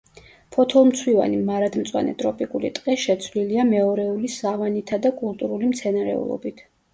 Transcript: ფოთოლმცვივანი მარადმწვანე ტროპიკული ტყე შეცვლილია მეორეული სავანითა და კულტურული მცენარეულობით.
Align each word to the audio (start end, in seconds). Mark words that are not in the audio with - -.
ფოთოლმცვივანი 0.53 1.41
მარადმწვანე 1.49 2.15
ტროპიკული 2.21 2.71
ტყე 2.77 2.95
შეცვლილია 3.03 3.67
მეორეული 3.75 4.33
სავანითა 4.37 5.01
და 5.05 5.13
კულტურული 5.21 5.71
მცენარეულობით. 5.75 6.67